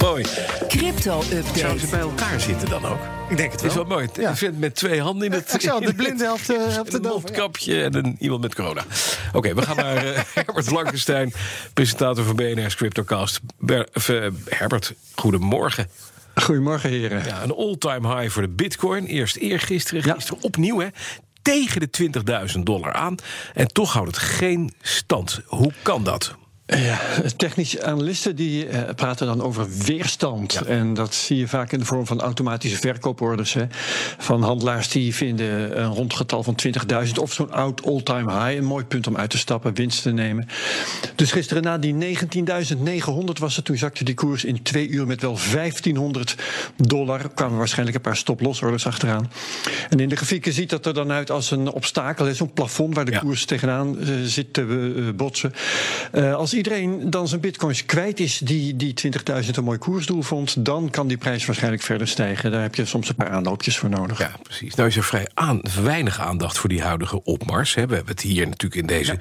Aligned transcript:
Mooi. 0.00 0.24
Crypto-update. 0.68 1.58
Zouden 1.58 1.80
ze 1.80 1.86
bij 1.90 2.00
elkaar 2.00 2.40
zitten 2.40 2.68
dan 2.68 2.84
ook? 2.84 2.98
Ik 3.28 3.36
denk 3.36 3.52
het 3.52 3.60
Het 3.60 3.70
is 3.70 3.76
wel. 3.76 3.86
wel 3.88 3.96
mooi. 3.96 4.08
Ja. 4.14 4.28
Je 4.30 4.36
vindt 4.36 4.58
met 4.58 4.74
twee 4.74 5.00
handen 5.00 5.26
in 5.26 5.32
het... 5.32 5.52
Ik 5.54 5.60
zou 5.60 5.84
de 5.86 5.94
blinde 5.94 6.24
helft, 6.24 6.50
eh, 6.50 6.56
helft 6.74 6.94
een 6.94 7.00
mondkapje 7.02 7.82
en 7.82 7.94
een, 7.94 8.16
iemand 8.18 8.40
met 8.40 8.54
corona. 8.54 8.84
Oké, 9.32 9.54
we 9.54 9.62
gaan 9.62 9.76
naar 9.86 9.96
eh, 9.96 10.20
Herbert 10.34 10.66
Blankenstein, 10.66 11.32
presentator 11.74 12.24
van 12.24 12.36
BNR's 12.36 12.74
Cryptocast. 12.74 13.40
Ber- 13.58 13.88
of, 13.94 14.08
eh, 14.08 14.26
Herbert, 14.48 14.94
goedemorgen. 15.14 15.88
Goedemorgen, 16.34 16.90
heren. 16.90 17.24
Ja, 17.26 17.42
een 17.42 17.54
all-time 17.54 18.16
high 18.16 18.32
voor 18.32 18.42
de 18.42 18.48
bitcoin. 18.48 19.04
Eerst 19.06 19.36
eergisteren, 19.36 20.02
Ja. 20.06 20.14
gisteren 20.14 20.42
opnieuw 20.42 20.78
hè. 20.80 20.86
Tegen 21.42 21.80
de 21.80 21.90
20.000 22.54 22.66
dollar 22.66 22.92
aan. 22.92 23.14
En 23.54 23.66
toch 23.66 23.92
houdt 23.92 24.08
het 24.08 24.18
geen 24.18 24.72
stand. 24.82 25.40
Hoe 25.46 25.72
kan 25.82 26.04
dat? 26.04 26.34
Ja, 26.76 26.98
technische 27.36 27.84
analisten 27.84 28.36
die 28.36 28.66
eh, 28.66 28.94
praten 28.94 29.26
dan 29.26 29.42
over 29.42 29.66
weerstand. 29.84 30.54
En 30.54 30.94
dat 30.94 31.14
zie 31.14 31.36
je 31.36 31.48
vaak 31.48 31.72
in 31.72 31.78
de 31.78 31.84
vorm 31.84 32.06
van 32.06 32.20
automatische 32.20 32.76
verkooporders. 32.76 33.52
Hè, 33.52 33.64
van 34.18 34.42
handelaars 34.42 34.88
die 34.88 35.14
vinden 35.14 35.80
een 35.82 35.94
rondgetal 35.94 36.42
van 36.42 36.54
20.000 37.06 37.12
of 37.20 37.32
zo'n 37.32 37.52
oud 37.52 37.84
all-time 37.86 38.32
high. 38.32 38.56
Een 38.58 38.64
mooi 38.64 38.84
punt 38.84 39.06
om 39.06 39.16
uit 39.16 39.30
te 39.30 39.38
stappen, 39.38 39.74
winst 39.74 40.02
te 40.02 40.10
nemen. 40.12 40.48
Dus 41.14 41.32
gisteren 41.32 41.62
na 41.62 41.78
die 41.78 42.16
19.900 42.16 43.38
was 43.38 43.56
het. 43.56 43.64
Toen 43.64 43.76
zakte 43.76 44.04
die 44.04 44.14
koers 44.14 44.44
in 44.44 44.62
twee 44.62 44.88
uur 44.88 45.06
met 45.06 45.20
wel 45.20 45.38
1500 45.52 46.36
dollar. 46.76 47.28
Kwamen 47.34 47.58
waarschijnlijk 47.58 47.96
een 47.96 48.02
paar 48.02 48.16
stop-loss-orders 48.16 48.86
achteraan. 48.86 49.30
En 49.88 50.00
in 50.00 50.08
de 50.08 50.16
grafieken 50.16 50.52
ziet 50.52 50.70
dat 50.70 50.86
er 50.86 50.94
dan 50.94 51.10
uit 51.12 51.30
als 51.30 51.50
een 51.50 51.70
obstakel. 51.70 52.34
Zo'n 52.34 52.52
plafond 52.52 52.94
waar 52.94 53.04
de 53.04 53.10
Ja. 53.10 53.18
koers 53.18 53.44
tegenaan 53.44 53.98
eh, 54.00 54.06
zit 54.24 54.52
te 54.52 54.60
eh, 54.96 55.14
botsen. 55.14 55.52
Als 56.34 56.54
iedereen 56.66 57.10
dan 57.10 57.28
zijn 57.28 57.40
bitcoins 57.40 57.84
kwijt 57.84 58.20
is 58.20 58.38
die 58.38 58.76
die 58.76 58.94
20.000 59.42 59.48
een 59.50 59.64
mooi 59.64 59.78
koersdoel 59.78 60.22
vond, 60.22 60.64
dan 60.64 60.90
kan 60.90 61.08
die 61.08 61.16
prijs 61.16 61.46
waarschijnlijk 61.46 61.82
verder 61.82 62.08
stijgen. 62.08 62.50
Daar 62.50 62.62
heb 62.62 62.74
je 62.74 62.84
soms 62.84 63.08
een 63.08 63.14
paar 63.14 63.30
aanloopjes 63.30 63.78
voor 63.78 63.88
nodig. 63.88 64.18
Ja, 64.18 64.32
precies. 64.42 64.74
Nou 64.74 64.88
is 64.88 64.96
er 64.96 65.04
vrij 65.04 65.28
aan, 65.34 65.60
weinig 65.82 66.20
aandacht 66.20 66.58
voor 66.58 66.68
die 66.68 66.82
huidige 66.82 67.24
opmars. 67.24 67.74
Hè. 67.74 67.86
We 67.86 67.94
hebben 67.94 68.14
het 68.14 68.22
hier 68.22 68.48
natuurlijk 68.48 68.80
in 68.80 68.86
deze... 68.86 69.16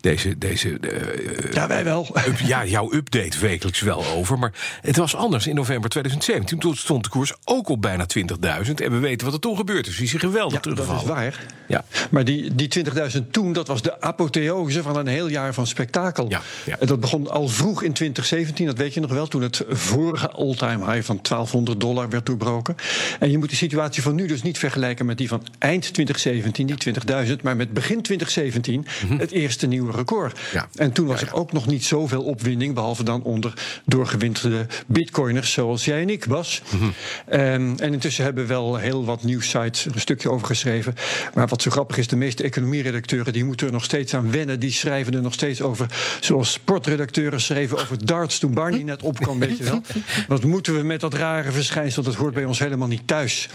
deze, 0.00 0.38
deze 0.38 0.78
eh, 0.78 1.52
Ja, 1.52 1.66
wij 1.66 1.84
wel. 1.84 2.16
up- 2.28 2.38
ja, 2.38 2.64
jouw 2.64 2.92
update 2.92 3.38
wekelijks 3.38 3.80
wel 3.80 4.06
over. 4.06 4.38
Maar 4.38 4.52
het 4.80 4.96
was 4.96 5.14
anders 5.14 5.46
in 5.46 5.54
november 5.54 5.90
2017. 5.90 6.58
Toen 6.58 6.76
stond 6.76 7.04
de 7.04 7.10
koers 7.10 7.32
ook 7.44 7.68
op 7.68 7.82
bijna 7.82 8.06
20.000. 8.18 8.74
En 8.74 8.90
we 8.90 8.98
weten 8.98 9.24
wat 9.24 9.34
er 9.34 9.40
toen 9.40 9.56
gebeurd 9.56 9.86
is. 9.86 9.96
Die 9.96 10.04
is 10.04 10.12
geweldig 10.12 10.64
Ja, 10.64 10.74
dat 10.74 11.00
is 11.00 11.04
waar. 11.04 11.46
Ja. 11.66 11.84
Maar 12.10 12.24
die, 12.24 12.54
die 12.54 12.84
20.000 13.14 13.30
toen, 13.30 13.52
dat 13.52 13.66
was 13.66 13.82
de 13.82 14.00
apotheose 14.00 14.82
van 14.82 14.96
een 14.96 15.06
heel 15.06 15.28
jaar 15.28 15.54
van 15.54 15.66
spektakel. 15.66 16.28
Ja, 16.28 16.40
ja. 16.64 16.76
En 16.80 16.86
dat 16.86 17.00
begon 17.00 17.30
al 17.30 17.48
vroeg 17.48 17.82
in 17.82 17.92
2017, 17.92 18.66
dat 18.66 18.78
weet 18.78 18.94
je 18.94 19.00
nog 19.00 19.10
wel, 19.10 19.26
toen 19.26 19.42
het 19.42 19.64
vorige 19.68 20.30
all-time 20.30 20.92
high 20.92 21.06
van 21.06 21.18
1200 21.22 21.80
dollar 21.80 22.08
werd 22.08 22.26
doorbroken. 22.26 22.76
En 23.18 23.30
je 23.30 23.38
moet 23.38 23.50
de 23.50 23.56
situatie 23.56 24.02
van 24.02 24.14
nu 24.14 24.26
dus 24.26 24.42
niet 24.42 24.58
vergelijken 24.58 25.06
met 25.06 25.18
die 25.18 25.28
van 25.28 25.42
eind 25.58 25.92
2017, 25.92 26.66
die 26.66 26.94
20.000, 27.26 27.42
maar 27.42 27.56
met 27.56 27.72
begin 27.72 28.02
2017 28.02 28.86
het 29.18 29.30
eerste 29.30 29.66
nieuwe 29.66 29.92
record. 29.92 30.32
Mhm. 30.32 30.42
Ja. 30.52 30.68
En 30.74 30.92
toen 30.92 31.06
was 31.06 31.20
Ja, 31.20 31.26
er 31.26 31.34
ook 31.34 31.52
nog 31.52 31.66
niet 31.66 31.84
zoveel 31.84 32.22
opwinding, 32.22 32.74
behalve 32.74 33.04
dan 33.04 33.22
onder 33.22 33.52
doorgewinterde 33.84 34.66
bitcoiners 34.86 35.52
zoals 35.52 35.84
jij 35.84 36.02
en 36.02 36.10
ik, 36.10 36.26
Bas. 36.26 36.62
Mhm. 36.70 36.84
Ehm, 37.26 37.74
en 37.76 37.92
intussen 37.92 38.24
hebben 38.24 38.46
wel 38.46 38.76
heel 38.76 39.04
wat 39.04 39.22
nieuwsites 39.22 39.84
een 39.84 40.00
stukje 40.00 40.30
over 40.30 40.46
geschreven. 40.46 40.94
Maar 41.34 41.48
wat 41.48 41.62
zo 41.62 41.70
grappig 41.70 41.98
is, 41.98 42.08
de 42.08 42.16
meeste 42.16 42.42
economieredacteuren 42.42 43.32
die 43.32 43.44
moeten 43.44 43.66
er 43.66 43.72
nog 43.72 43.84
steeds 43.84 44.14
aan 44.14 44.30
wennen. 44.30 44.60
Die 44.60 44.72
schrijven 44.72 45.14
er 45.14 45.22
nog 45.22 45.32
steeds 45.32 45.62
over, 45.62 45.86
zoals 46.20 46.58
sportredacteuren 46.70 47.40
schreven 47.40 47.78
over 47.78 48.06
darts 48.06 48.38
toen 48.38 48.54
Barney 48.54 48.82
net 48.82 49.02
opkwam, 49.02 49.38
weet 49.38 49.58
je 49.58 49.64
wel. 49.64 49.80
Wat 50.28 50.44
moeten 50.44 50.74
we 50.74 50.82
met 50.82 51.00
dat 51.00 51.14
rare 51.14 51.50
verschijnsel? 51.50 52.02
Dat 52.02 52.14
hoort 52.14 52.34
bij 52.34 52.44
ons 52.44 52.58
helemaal 52.58 52.88
niet 52.88 53.06
thuis. 53.06 53.48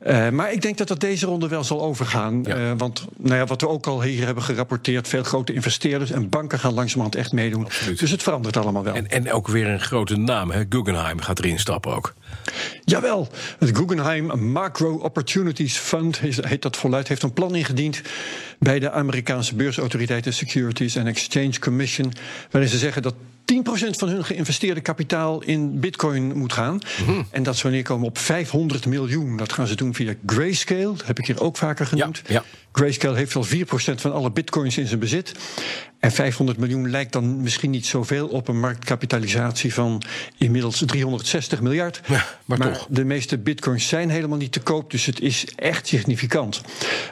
Eh, 0.00 0.28
maar 0.28 0.52
ik 0.52 0.62
denk 0.62 0.78
dat 0.78 0.88
dat 0.88 1.00
deze 1.00 1.26
ronde 1.26 1.48
wel 1.48 1.64
zal 1.64 1.82
overgaan. 1.82 2.42
Ja. 2.42 2.54
Eh, 2.54 2.72
want 2.76 3.04
nou 3.16 3.36
ja, 3.36 3.46
wat 3.46 3.60
we 3.60 3.68
ook 3.68 3.86
al 3.86 4.02
hier 4.02 4.24
hebben 4.24 4.44
gerapporteerd, 4.44 5.08
veel 5.08 5.22
grote 5.22 5.52
investeerders 5.52 6.10
en 6.10 6.28
banken 6.28 6.58
gaan 6.58 6.74
langzamerhand 6.74 7.14
echt 7.14 7.32
meedoen. 7.32 7.64
Absoluut. 7.64 7.98
Dus 7.98 8.10
het 8.10 8.22
verandert 8.22 8.56
allemaal 8.56 8.84
wel. 8.84 8.94
En, 8.94 9.08
en 9.08 9.32
ook 9.32 9.48
weer 9.48 9.66
een 9.66 9.80
grote 9.80 10.16
naam. 10.16 10.50
Hè. 10.50 10.64
Guggenheim 10.68 11.20
gaat 11.20 11.38
erin 11.38 11.58
stappen 11.58 11.94
ook. 11.94 12.14
Jawel, 12.84 13.28
het 13.58 13.76
Guggenheim 13.76 14.50
Macro 14.52 14.94
Opportunities 14.94 15.76
Fund, 15.76 16.18
heet 16.20 16.62
dat 16.62 16.76
voluit, 16.76 17.08
heeft 17.08 17.22
een 17.22 17.32
plan 17.32 17.54
ingediend 17.54 18.02
bij 18.58 18.78
de 18.78 18.90
Amerikaanse 18.90 19.54
beursautoriteiten 19.54 20.34
Securities 20.34 20.96
and 20.98 21.06
Exchange 21.06 21.58
Commission, 21.58 22.12
waarin 22.50 22.70
ze 22.70 22.78
zeggen 22.78 23.02
dat 23.02 23.14
10% 23.54 23.90
van 23.90 24.08
hun 24.08 24.24
geïnvesteerde 24.24 24.80
kapitaal 24.80 25.42
in 25.42 25.80
bitcoin 25.80 26.38
moet 26.38 26.52
gaan. 26.52 26.80
En 27.30 27.42
dat 27.42 27.56
zou 27.56 27.72
neerkomen 27.72 28.06
op 28.06 28.18
500 28.18 28.86
miljoen. 28.86 29.36
Dat 29.36 29.52
gaan 29.52 29.66
ze 29.66 29.76
doen 29.76 29.94
via 29.94 30.14
Grayscale, 30.26 30.92
dat 30.96 31.06
heb 31.06 31.18
ik 31.18 31.26
hier 31.26 31.40
ook 31.40 31.56
vaker 31.56 31.86
genoemd. 31.86 32.22
ja. 32.26 32.44
Grayscale 32.72 33.16
heeft 33.16 33.36
al 33.36 33.46
4% 33.46 33.48
van 33.96 34.12
alle 34.12 34.30
bitcoins 34.30 34.78
in 34.78 34.86
zijn 34.86 35.00
bezit. 35.00 35.32
En 36.00 36.12
500 36.12 36.58
miljoen 36.58 36.90
lijkt 36.90 37.12
dan 37.12 37.40
misschien 37.40 37.70
niet 37.70 37.86
zoveel 37.86 38.28
op 38.28 38.48
een 38.48 38.60
marktkapitalisatie 38.60 39.74
van 39.74 40.02
inmiddels 40.38 40.82
360 40.86 41.60
miljard. 41.60 42.00
Ja, 42.06 42.24
maar 42.44 42.58
toch. 42.58 42.86
de 42.90 43.04
meeste 43.04 43.38
bitcoins 43.38 43.88
zijn 43.88 44.10
helemaal 44.10 44.38
niet 44.38 44.52
te 44.52 44.60
koop, 44.60 44.90
dus 44.90 45.06
het 45.06 45.20
is 45.20 45.44
echt 45.54 45.86
significant. 45.86 46.60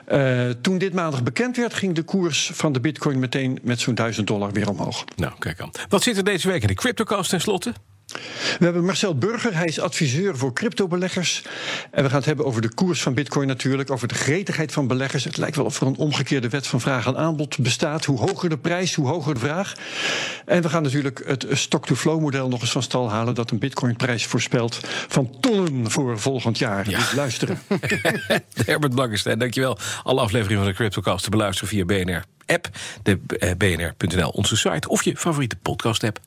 Eh, 0.05 0.50
toen 0.61 0.78
dit 0.78 0.93
maandag 0.93 1.23
bekend 1.23 1.56
werd, 1.56 1.75
ging 1.75 1.94
de 1.94 2.03
koers 2.03 2.50
van 2.55 2.73
de 2.73 2.81
bitcoin 2.81 3.19
meteen 3.19 3.59
met 3.62 3.81
zo'n 3.81 3.94
1000 3.94 4.27
dollar 4.27 4.53
weer 4.53 4.69
omhoog. 4.69 5.05
Nou, 5.17 5.33
kijk 5.39 5.61
aan. 5.61 5.71
Wat 5.89 6.03
zit 6.03 6.17
er 6.17 6.24
deze 6.25 6.49
week 6.49 6.62
in 6.62 6.69
de 6.69 6.75
CryptoCast 6.75 7.31
tenslotte? 7.31 7.73
We 8.59 8.65
hebben 8.65 8.85
Marcel 8.85 9.19
Burger, 9.19 9.57
hij 9.57 9.67
is 9.67 9.81
adviseur 9.81 10.37
voor 10.37 10.53
cryptobeleggers. 10.53 11.43
En 11.91 12.03
we 12.03 12.09
gaan 12.09 12.19
het 12.19 12.27
hebben 12.27 12.47
over 12.47 12.62
de 12.62 12.75
koers 12.75 13.03
van 13.03 13.15
bitcoin 13.15 13.47
natuurlijk, 13.47 13.91
over 13.91 14.09
de 14.09 14.15
gretigheid 14.15 14.73
van 14.73 14.87
beleggers. 14.87 15.25
Het 15.25 15.37
lijkt 15.37 15.57
wel 15.57 15.65
of 15.65 15.81
er 15.81 15.87
een 15.87 15.97
omgekeerde 15.97 16.49
wet 16.49 16.67
van 16.67 16.81
vraag 16.81 17.07
en 17.07 17.17
aanbod 17.17 17.59
bestaat. 17.59 18.05
Hoe 18.05 18.19
hoger 18.19 18.49
de 18.49 18.59
prijs, 18.59 18.95
hoe 18.95 19.09
hoger 19.09 19.35
de 19.35 19.41
vraag. 19.41 19.75
En 20.47 20.62
we 20.62 20.69
gaan 20.69 20.83
natuurlijk 20.83 21.23
het 21.27 21.47
stock-to-flow 21.51 22.21
model 22.21 22.49
nog 22.49 22.61
eens 22.61 22.73
van 22.73 22.83
stal 22.83 23.11
halen... 23.11 23.35
dat 23.35 23.51
een 23.51 23.59
bitcoinprijs 23.59 24.27
voorspelt 24.27 24.81
van 25.09 25.41
tonnen 25.41 25.91
voor 25.91 26.19
volgend 26.19 26.59
jaar. 26.59 26.91
Ja. 26.91 26.99
Dus 26.99 27.12
luisteren. 27.12 27.59
Herbert 28.67 28.95
Blankenstein, 28.95 29.39
dankjewel. 29.39 29.79
Alle 30.03 30.21
afleveringen 30.21 30.62
van 30.62 30.73
de 30.73 30.77
CryptoCast 30.79 31.25
te 31.25 31.31
beluisteren 31.31 31.69
via 31.69 31.85
BNR 31.85 32.34
app, 32.54 32.69
de 33.03 33.20
bnr.nl, 33.56 34.28
onze 34.28 34.56
site 34.56 34.88
of 34.88 35.04
je 35.04 35.16
favoriete 35.16 35.56
podcast 35.56 36.04
app. 36.04 36.19